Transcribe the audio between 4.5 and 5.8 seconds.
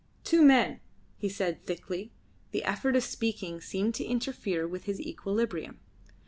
with his equilibrium.